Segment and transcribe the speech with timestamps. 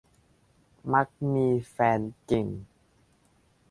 [0.93, 2.47] มักมีแฟนเก่ง